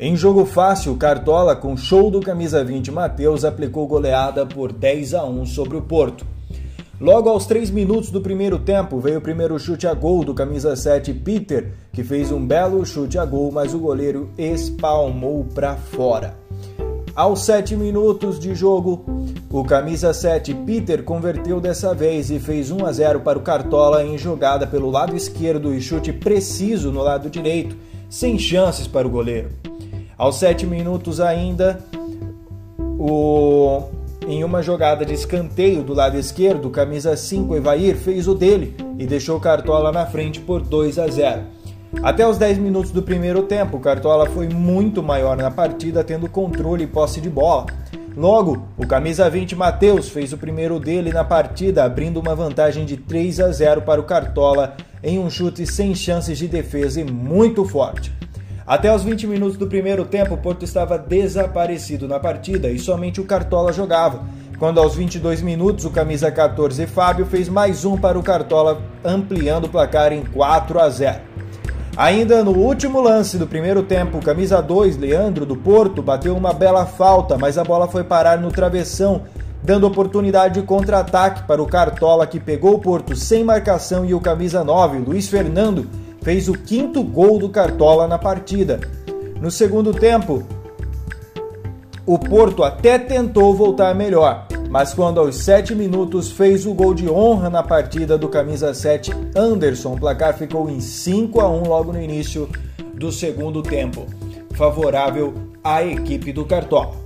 [0.00, 5.24] Em jogo fácil, Cartola, com show do camisa 20 Matheus, aplicou goleada por 10 a
[5.24, 6.26] 1 sobre o Porto.
[7.00, 10.74] Logo aos 3 minutos do primeiro tempo, veio o primeiro chute a gol do camisa
[10.74, 16.36] 7 Peter, que fez um belo chute a gol, mas o goleiro espalmou para fora.
[17.14, 19.04] Aos 7 minutos de jogo,
[19.48, 24.02] o camisa 7 Peter converteu dessa vez e fez 1 a 0 para o Cartola
[24.02, 27.76] em jogada pelo lado esquerdo e chute preciso no lado direito,
[28.08, 29.50] sem chances para o goleiro.
[30.16, 31.84] Aos 7 minutos ainda,
[32.98, 33.82] o...
[34.26, 39.06] em uma jogada de escanteio do lado esquerdo, camisa 5 Evair fez o dele e
[39.06, 41.42] deixou Cartola na frente por 2 a 0.
[42.02, 46.84] Até os 10 minutos do primeiro tempo, Cartola foi muito maior na partida, tendo controle
[46.84, 47.66] e posse de bola.
[48.16, 52.96] Logo, o camisa 20 Matheus fez o primeiro dele na partida, abrindo uma vantagem de
[52.96, 57.64] 3 a 0 para o Cartola em um chute sem chances de defesa e muito
[57.64, 58.12] forte.
[58.64, 63.24] Até os 20 minutos do primeiro tempo, Porto estava desaparecido na partida e somente o
[63.24, 64.22] Cartola jogava.
[64.60, 69.64] Quando aos 22 minutos, o camisa 14 Fábio fez mais um para o Cartola, ampliando
[69.64, 71.33] o placar em 4 a 0.
[71.96, 76.84] Ainda no último lance do primeiro tempo, camisa 2, Leandro do Porto, bateu uma bela
[76.84, 79.22] falta, mas a bola foi parar no travessão,
[79.62, 84.20] dando oportunidade de contra-ataque para o Cartola que pegou o Porto sem marcação e o
[84.20, 85.88] camisa 9, Luiz Fernando,
[86.20, 88.80] fez o quinto gol do Cartola na partida.
[89.40, 90.42] No segundo tempo,
[92.04, 97.08] o Porto até tentou voltar melhor, mas quando aos 7 minutos fez o gol de
[97.08, 101.92] honra na partida do camisa 7 Anderson, o placar ficou em 5 a 1 logo
[101.92, 102.48] no início
[102.92, 104.04] do segundo tempo,
[104.54, 105.32] favorável
[105.62, 106.96] à equipe do Cartola.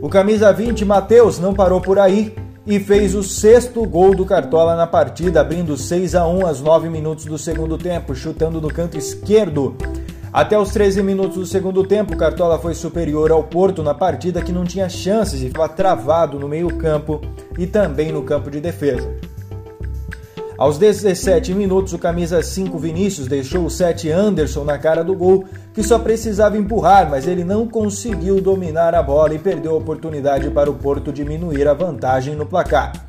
[0.00, 2.32] O camisa 20 Matheus não parou por aí
[2.64, 6.88] e fez o sexto gol do Cartola na partida, abrindo 6 a 1 aos 9
[6.88, 9.74] minutos do segundo tempo, chutando no canto esquerdo.
[10.32, 14.52] Até os 13 minutos do segundo tempo, Cartola foi superior ao Porto na partida que
[14.52, 17.20] não tinha chances e estava travado no meio-campo
[17.58, 19.08] e também no campo de defesa.
[20.58, 25.44] Aos 17 minutos, o camisa 5 Vinícius deixou o 7 Anderson na cara do gol,
[25.72, 30.50] que só precisava empurrar, mas ele não conseguiu dominar a bola e perdeu a oportunidade
[30.50, 33.07] para o Porto diminuir a vantagem no placar.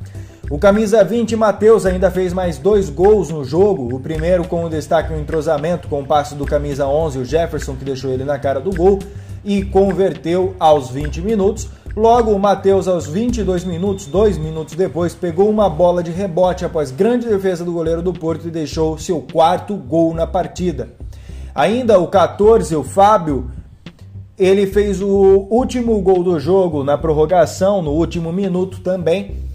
[0.50, 4.68] O camisa 20 Matheus ainda fez mais dois gols no jogo, o primeiro com o
[4.68, 8.36] destaque no entrosamento com o passe do camisa 11, o Jefferson, que deixou ele na
[8.36, 8.98] cara do gol,
[9.44, 11.68] e converteu aos 20 minutos.
[11.96, 16.90] Logo, o Matheus, aos 22 minutos, dois minutos depois, pegou uma bola de rebote após
[16.90, 20.88] grande defesa do goleiro do Porto e deixou seu quarto gol na partida.
[21.54, 23.52] Ainda o 14, o Fábio,
[24.36, 29.48] ele fez o último gol do jogo na prorrogação, no último minuto também.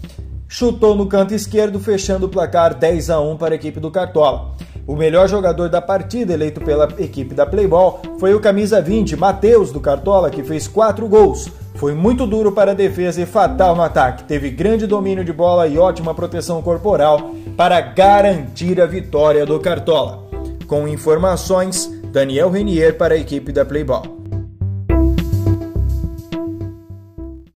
[0.48, 4.54] Chutou no canto esquerdo, fechando o placar 10 a 1 para a equipe do Cartola.
[4.86, 9.72] O melhor jogador da partida, eleito pela equipe da Playball, foi o camisa 20, Matheus,
[9.72, 11.50] do Cartola, que fez 4 gols.
[11.74, 14.24] Foi muito duro para a defesa e fatal no ataque.
[14.24, 20.24] Teve grande domínio de bola e ótima proteção corporal para garantir a vitória do Cartola.
[20.66, 24.15] Com informações, Daniel Renier para a equipe da Playball.